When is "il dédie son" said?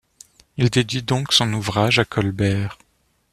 0.57-1.53